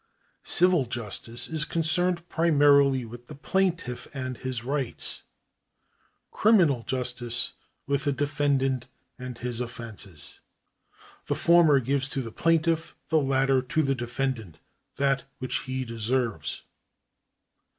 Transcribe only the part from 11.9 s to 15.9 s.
to the plaintiff, the latter to the defendant, that which he